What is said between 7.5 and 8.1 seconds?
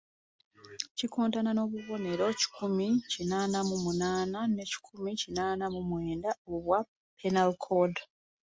Code.